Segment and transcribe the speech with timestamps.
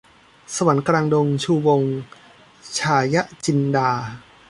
[0.55, 1.93] สวรรค์กลางดง- ชูวงศ์
[2.79, 3.89] ฉายะจินดา